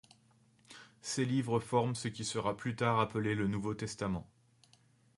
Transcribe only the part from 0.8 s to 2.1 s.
Ces livres forment ce